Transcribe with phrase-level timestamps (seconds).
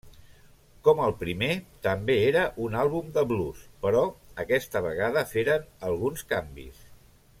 [0.85, 1.49] Com el primer
[1.87, 4.01] també era un àlbum de blues, però
[4.45, 6.83] aquesta vegada feren alguns canvis.